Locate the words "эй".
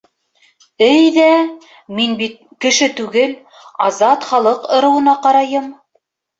0.85-1.03